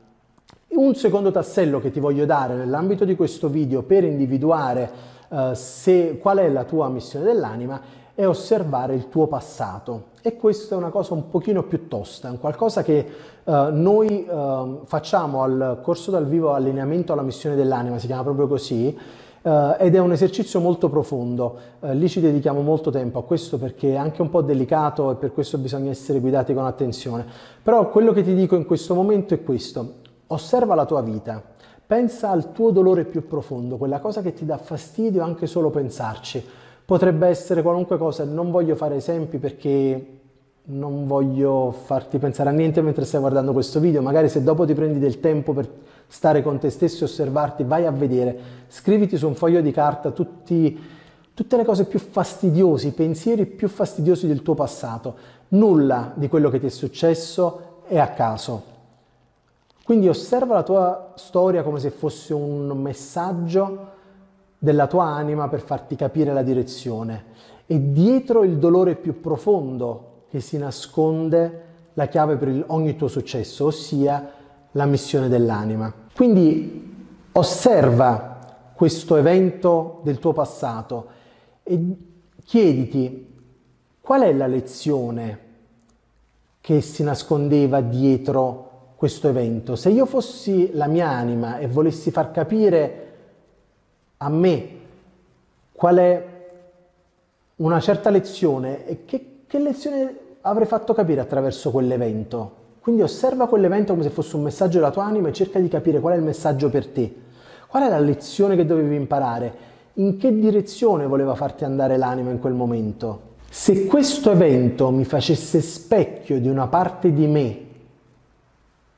Un 0.67 0.93
secondo 0.95 1.31
tassello 1.31 1.79
che 1.79 1.91
ti 1.91 1.99
voglio 1.99 2.25
dare 2.25 2.55
nell'ambito 2.55 3.05
di 3.05 3.15
questo 3.15 3.49
video 3.49 3.81
per 3.81 4.03
individuare 4.03 4.91
uh, 5.29 5.53
se, 5.53 6.19
qual 6.21 6.37
è 6.37 6.49
la 6.49 6.63
tua 6.63 6.89
missione 6.89 7.25
dell'anima 7.25 7.81
è 8.19 8.27
osservare 8.27 8.95
il 8.95 9.07
tuo 9.07 9.27
passato. 9.27 10.07
E 10.21 10.35
questa 10.35 10.75
è 10.75 10.77
una 10.77 10.89
cosa 10.89 11.13
un 11.13 11.29
pochino 11.29 11.63
più 11.63 11.88
tosta, 11.88 12.29
un 12.29 12.38
qualcosa 12.38 12.83
che 12.83 13.07
uh, 13.45 13.51
noi 13.71 14.27
uh, 14.29 14.81
facciamo 14.83 15.41
al 15.41 15.79
corso 15.81 16.11
dal 16.11 16.27
vivo 16.27 16.51
allineamento 16.51 17.13
alla 17.13 17.21
missione 17.21 17.55
dell'anima, 17.55 17.97
si 17.97 18.07
chiama 18.07 18.23
proprio 18.23 18.49
così, 18.49 18.93
uh, 19.41 19.49
ed 19.79 19.95
è 19.95 19.99
un 19.99 20.11
esercizio 20.11 20.59
molto 20.59 20.89
profondo, 20.89 21.59
lì 21.91 22.09
ci 22.09 22.19
dedichiamo 22.19 22.59
molto 22.59 22.91
tempo 22.91 23.19
a 23.19 23.23
questo 23.23 23.57
perché 23.57 23.93
è 23.93 23.95
anche 23.95 24.21
un 24.21 24.29
po' 24.29 24.41
delicato 24.41 25.11
e 25.11 25.15
per 25.15 25.31
questo 25.31 25.57
bisogna 25.57 25.89
essere 25.89 26.19
guidati 26.19 26.53
con 26.53 26.65
attenzione, 26.65 27.25
però 27.63 27.89
quello 27.89 28.11
che 28.11 28.21
ti 28.21 28.35
dico 28.35 28.57
in 28.57 28.65
questo 28.65 28.95
momento 28.95 29.33
è 29.33 29.41
questo, 29.41 29.93
osserva 30.27 30.75
la 30.75 30.85
tua 30.85 30.99
vita, 30.99 31.41
pensa 31.88 32.31
al 32.31 32.51
tuo 32.51 32.71
dolore 32.71 33.05
più 33.05 33.25
profondo, 33.25 33.77
quella 33.77 33.99
cosa 33.99 34.21
che 34.21 34.33
ti 34.33 34.45
dà 34.45 34.57
fastidio 34.57 35.23
anche 35.23 35.47
solo 35.47 35.69
pensarci, 35.69 36.67
Potrebbe 36.89 37.27
essere 37.27 37.62
qualunque 37.62 38.00
cosa, 38.00 38.24
non 38.24 38.50
voglio 38.50 38.74
fare 38.74 38.96
esempi 38.96 39.38
perché 39.38 40.22
non 40.63 41.05
voglio 41.05 41.72
farti 41.72 42.17
pensare 42.17 42.50
a 42.50 42.51
niente 42.51 42.81
mentre 42.81 43.05
stai 43.05 43.19
guardando 43.19 43.53
questo 43.53 43.79
video, 43.79 44.01
magari 44.01 44.27
se 44.27 44.41
dopo 44.41 44.65
ti 44.65 44.74
prendi 44.74 44.98
del 44.98 45.19
tempo 45.19 45.53
per 45.53 45.69
stare 46.08 46.41
con 46.41 46.58
te 46.58 46.72
stesso 46.72 47.03
e 47.03 47.05
osservarti, 47.05 47.63
vai 47.63 47.86
a 47.86 47.91
vedere, 47.91 48.39
scriviti 48.69 49.17
su 49.17 49.27
un 49.27 49.36
foglio 49.36 49.62
di 49.62 49.72
carta 49.72 50.10
tutti, 50.10 50.79
tutte 51.36 51.58
le 51.58 51.63
cose 51.63 51.86
più 51.86 52.00
fastidiose, 52.00 52.88
i 52.88 52.91
pensieri 52.93 53.46
più 53.46 53.67
fastidiosi 53.67 54.25
del 54.25 54.41
tuo 54.41 54.55
passato. 54.55 55.15
Nulla 55.50 56.12
di 56.15 56.27
quello 56.27 56.50
che 56.50 56.60
ti 56.60 56.65
è 56.65 56.69
successo 56.69 57.84
è 57.86 58.00
a 58.00 58.08
caso. 58.08 58.63
Quindi 59.84 60.10
osserva 60.10 60.55
la 60.55 60.63
tua 60.63 61.12
storia 61.17 61.62
come 61.62 61.77
se 61.77 61.91
fosse 61.91 62.34
un 62.34 62.67
messaggio 62.81 63.98
della 64.59 64.87
tua 64.87 65.05
anima 65.05 65.47
per 65.47 65.61
farti 65.61 65.95
capire 65.95 66.33
la 66.33 66.43
direzione 66.43 67.25
e 67.65 67.91
dietro 67.91 68.43
il 68.43 68.57
dolore 68.57 68.95
più 68.95 69.21
profondo 69.21 70.23
che 70.29 70.41
si 70.41 70.57
nasconde 70.57 71.63
la 71.93 72.07
chiave 72.07 72.35
per 72.35 72.65
ogni 72.67 72.95
tuo 72.95 73.07
successo, 73.07 73.65
ossia 73.65 74.31
la 74.73 74.85
missione 74.85 75.29
dell'anima. 75.29 75.91
Quindi 76.13 76.95
osserva 77.31 78.37
questo 78.75 79.15
evento 79.15 80.01
del 80.03 80.19
tuo 80.19 80.33
passato 80.33 81.07
e 81.63 81.95
chiediti 82.43 83.27
qual 84.01 84.21
è 84.21 84.33
la 84.33 84.47
lezione 84.47 85.47
che 86.61 86.81
si 86.81 87.03
nascondeva 87.03 87.81
dietro 87.81 88.93
questo 88.95 89.29
evento. 89.29 89.75
Se 89.75 89.89
io 89.89 90.05
fossi 90.05 90.71
la 90.73 90.87
mia 90.87 91.09
anima 91.09 91.57
e 91.59 91.67
volessi 91.67 92.11
far 92.11 92.31
capire 92.31 93.08
a 94.21 94.29
me 94.29 94.69
qual 95.71 95.95
è 95.97 96.25
una 97.57 97.79
certa 97.79 98.09
lezione 98.09 98.85
e 98.85 99.05
che, 99.05 99.43
che 99.47 99.59
lezione 99.59 100.17
avrei 100.41 100.67
fatto 100.67 100.93
capire 100.93 101.21
attraverso 101.21 101.71
quell'evento. 101.71 102.57
Quindi 102.81 103.01
osserva 103.01 103.47
quell'evento 103.47 103.93
come 103.93 104.03
se 104.03 104.09
fosse 104.09 104.35
un 104.35 104.43
messaggio 104.43 104.79
della 104.79 104.91
tua 104.91 105.05
anima 105.05 105.29
e 105.29 105.33
cerca 105.33 105.59
di 105.59 105.67
capire 105.67 105.99
qual 105.99 106.15
è 106.15 106.17
il 106.17 106.23
messaggio 106.23 106.69
per 106.69 106.88
te. 106.88 107.13
Qual 107.67 107.83
è 107.83 107.89
la 107.89 107.99
lezione 107.99 108.55
che 108.55 108.65
dovevi 108.65 108.95
imparare? 108.95 109.67
In 109.93 110.17
che 110.17 110.38
direzione 110.38 111.05
voleva 111.05 111.35
farti 111.35 111.63
andare 111.65 111.97
l'anima 111.97 112.31
in 112.31 112.39
quel 112.39 112.53
momento? 112.53 113.27
Se 113.49 113.85
questo 113.85 114.31
evento 114.31 114.91
mi 114.91 115.05
facesse 115.05 115.61
specchio 115.61 116.39
di 116.39 116.49
una 116.49 116.67
parte 116.67 117.13
di 117.13 117.27
me, 117.27 117.67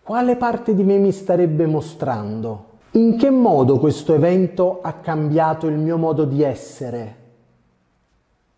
quale 0.01 0.35
parte 0.35 0.73
di 0.73 0.83
me 0.83 0.97
mi 0.97 1.11
starebbe 1.11 1.65
mostrando? 1.65 2.69
In 2.93 3.17
che 3.17 3.29
modo 3.29 3.79
questo 3.79 4.13
evento 4.13 4.79
ha 4.81 4.93
cambiato 4.93 5.67
il 5.67 5.77
mio 5.77 5.97
modo 5.97 6.25
di 6.25 6.43
essere? 6.43 7.15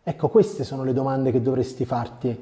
Ecco, 0.02 0.28
queste 0.28 0.64
sono 0.64 0.84
le 0.84 0.92
domande 0.92 1.32
che 1.32 1.40
dovresti 1.40 1.86
farti. 1.86 2.36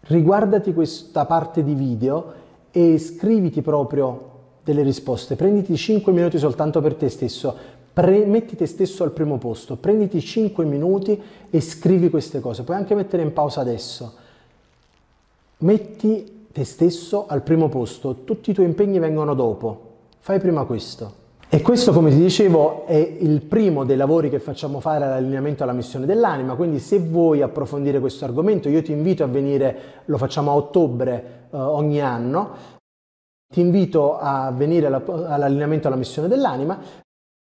Riguardati 0.00 0.72
questa 0.72 1.26
parte 1.26 1.62
di 1.62 1.74
video 1.74 2.32
e 2.70 2.98
scriviti 2.98 3.60
proprio 3.60 4.28
delle 4.64 4.82
risposte. 4.82 5.36
Prenditi 5.36 5.76
5 5.76 6.12
minuti 6.12 6.38
soltanto 6.38 6.80
per 6.80 6.94
te 6.94 7.10
stesso, 7.10 7.54
Pre- 7.92 8.24
metti 8.24 8.56
te 8.56 8.66
stesso 8.66 9.02
al 9.02 9.10
primo 9.10 9.36
posto, 9.36 9.76
prenditi 9.76 10.20
5 10.20 10.64
minuti 10.64 11.20
e 11.50 11.60
scrivi 11.60 12.08
queste 12.08 12.40
cose. 12.40 12.62
Puoi 12.62 12.76
anche 12.76 12.94
mettere 12.94 13.22
in 13.22 13.34
pausa 13.34 13.60
adesso. 13.60 14.14
Metti 15.58 16.46
te 16.52 16.64
stesso 16.64 17.26
al 17.26 17.42
primo 17.42 17.68
posto, 17.68 18.22
tutti 18.24 18.50
i 18.50 18.54
tuoi 18.54 18.66
impegni 18.66 18.98
vengono 18.98 19.34
dopo, 19.34 19.89
fai 20.20 20.38
prima 20.38 20.64
questo. 20.64 21.18
E 21.52 21.62
questo, 21.62 21.92
come 21.92 22.10
ti 22.10 22.20
dicevo, 22.20 22.86
è 22.86 22.94
il 22.94 23.40
primo 23.40 23.84
dei 23.84 23.96
lavori 23.96 24.30
che 24.30 24.38
facciamo 24.38 24.78
fare 24.78 25.04
all'allineamento 25.04 25.64
alla 25.64 25.72
missione 25.72 26.06
dell'anima, 26.06 26.54
quindi 26.54 26.78
se 26.78 27.00
vuoi 27.00 27.42
approfondire 27.42 27.98
questo 27.98 28.24
argomento 28.24 28.68
io 28.68 28.82
ti 28.82 28.92
invito 28.92 29.24
a 29.24 29.26
venire, 29.26 30.02
lo 30.04 30.16
facciamo 30.16 30.52
a 30.52 30.54
ottobre 30.54 31.48
eh, 31.50 31.56
ogni 31.56 32.00
anno, 32.00 32.50
ti 33.52 33.60
invito 33.60 34.16
a 34.16 34.52
venire 34.52 34.86
all'allineamento 34.86 35.88
alla 35.88 35.96
missione 35.96 36.28
dell'anima, 36.28 36.78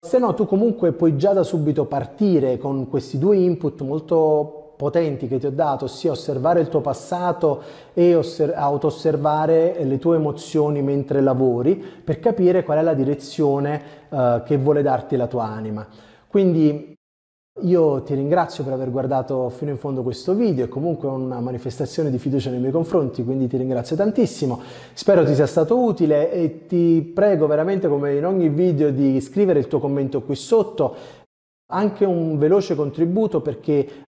se 0.06 0.18
no 0.20 0.34
tu 0.34 0.46
comunque 0.46 0.92
puoi 0.92 1.16
già 1.16 1.32
da 1.32 1.42
subito 1.42 1.86
partire 1.86 2.58
con 2.58 2.88
questi 2.88 3.18
due 3.18 3.38
input 3.38 3.80
molto 3.82 4.55
potenti 4.76 5.26
che 5.26 5.38
ti 5.38 5.46
ho 5.46 5.50
dato, 5.50 5.86
ossia 5.86 6.10
osservare 6.10 6.60
il 6.60 6.68
tuo 6.68 6.80
passato 6.80 7.62
e 7.94 8.14
osser- 8.14 8.54
auto-osservare 8.54 9.82
le 9.82 9.98
tue 9.98 10.16
emozioni 10.16 10.82
mentre 10.82 11.20
lavori 11.20 11.74
per 11.76 12.20
capire 12.20 12.62
qual 12.62 12.78
è 12.78 12.82
la 12.82 12.94
direzione 12.94 13.82
uh, 14.08 14.42
che 14.44 14.56
vuole 14.58 14.82
darti 14.82 15.16
la 15.16 15.26
tua 15.26 15.44
anima. 15.44 15.86
Quindi 16.28 16.94
io 17.62 18.02
ti 18.02 18.14
ringrazio 18.14 18.64
per 18.64 18.74
aver 18.74 18.90
guardato 18.90 19.48
fino 19.48 19.70
in 19.70 19.78
fondo 19.78 20.02
questo 20.02 20.34
video, 20.34 20.66
è 20.66 20.68
comunque 20.68 21.08
una 21.08 21.40
manifestazione 21.40 22.10
di 22.10 22.18
fiducia 22.18 22.50
nei 22.50 22.60
miei 22.60 22.70
confronti, 22.70 23.24
quindi 23.24 23.46
ti 23.46 23.56
ringrazio 23.56 23.96
tantissimo. 23.96 24.60
Spero 24.92 25.24
ti 25.24 25.34
sia 25.34 25.46
stato 25.46 25.82
utile 25.82 26.30
e 26.30 26.66
ti 26.66 27.00
prego 27.14 27.46
veramente 27.46 27.88
come 27.88 28.14
in 28.14 28.26
ogni 28.26 28.50
video 28.50 28.90
di 28.90 29.18
scrivere 29.22 29.58
il 29.58 29.68
tuo 29.68 29.80
commento 29.80 30.20
qui 30.20 30.34
sotto, 30.34 30.94
anche 31.72 32.04
un 32.04 32.36
veloce 32.36 32.74
contributo 32.74 33.40
perché 33.40 34.04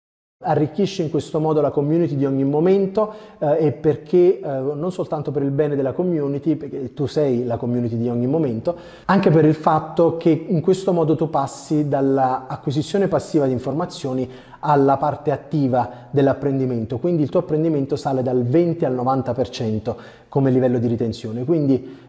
arricchisce 0.44 1.02
in 1.02 1.10
questo 1.10 1.40
modo 1.40 1.60
la 1.60 1.70
community 1.70 2.16
di 2.16 2.26
ogni 2.26 2.44
momento 2.44 3.12
eh, 3.38 3.66
e 3.66 3.72
perché 3.72 4.40
eh, 4.40 4.46
non 4.46 4.92
soltanto 4.92 5.30
per 5.30 5.42
il 5.42 5.50
bene 5.50 5.74
della 5.74 5.92
community, 5.92 6.56
perché 6.56 6.92
tu 6.94 7.06
sei 7.06 7.44
la 7.44 7.56
community 7.56 7.96
di 7.96 8.08
ogni 8.08 8.26
momento, 8.26 8.76
anche 9.06 9.30
per 9.30 9.44
il 9.44 9.54
fatto 9.54 10.16
che 10.16 10.30
in 10.30 10.60
questo 10.60 10.92
modo 10.92 11.16
tu 11.16 11.30
passi 11.30 11.88
dall'acquisizione 11.88 13.08
passiva 13.08 13.46
di 13.46 13.52
informazioni 13.52 14.28
alla 14.60 14.96
parte 14.96 15.30
attiva 15.30 16.08
dell'apprendimento, 16.10 16.98
quindi 16.98 17.22
il 17.22 17.28
tuo 17.28 17.40
apprendimento 17.40 17.96
sale 17.96 18.22
dal 18.22 18.44
20 18.44 18.84
al 18.84 18.94
90% 18.94 19.94
come 20.28 20.50
livello 20.50 20.78
di 20.78 20.86
ritenzione. 20.86 21.44
Quindi 21.44 22.02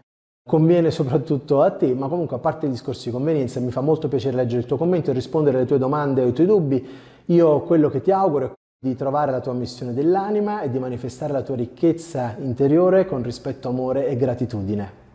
conviene 0.46 0.92
soprattutto 0.92 1.60
a 1.60 1.70
te, 1.72 1.92
ma 1.92 2.06
comunque 2.06 2.36
a 2.36 2.38
parte 2.38 2.66
i 2.66 2.70
discorsi 2.70 3.06
di 3.06 3.10
convenienza 3.10 3.58
mi 3.58 3.72
fa 3.72 3.80
molto 3.80 4.06
piacere 4.06 4.36
leggere 4.36 4.60
il 4.60 4.66
tuo 4.66 4.76
commento 4.76 5.10
e 5.10 5.14
rispondere 5.14 5.56
alle 5.56 5.66
tue 5.66 5.78
domande 5.78 6.22
o 6.22 6.26
ai 6.26 6.32
tuoi 6.32 6.46
dubbi. 6.46 6.88
Io 7.26 7.62
quello 7.62 7.90
che 7.90 8.00
ti 8.02 8.12
auguro 8.12 8.46
è 8.46 8.52
di 8.78 8.94
trovare 8.94 9.32
la 9.32 9.40
tua 9.40 9.52
missione 9.52 9.92
dell'anima 9.92 10.60
e 10.62 10.70
di 10.70 10.78
manifestare 10.78 11.32
la 11.32 11.42
tua 11.42 11.56
ricchezza 11.56 12.36
interiore 12.38 13.04
con 13.04 13.22
rispetto, 13.22 13.68
amore 13.68 14.06
e 14.06 14.16
gratitudine. 14.16 15.05